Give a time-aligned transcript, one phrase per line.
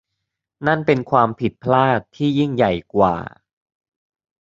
[0.67, 3.15] นั่นเป็นความผิดพลาดที่ยิ่งใหญ่กว่า